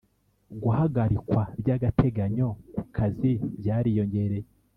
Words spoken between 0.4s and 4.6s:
Guhagarikwa by’agateganyo ku kazi byariyongereye